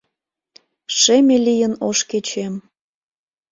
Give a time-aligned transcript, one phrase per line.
[0.99, 2.53] Шеме лийын ош кечем…